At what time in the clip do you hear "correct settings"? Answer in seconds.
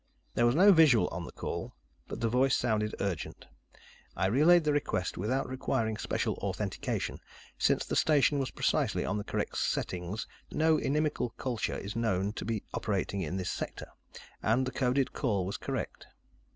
9.23-10.25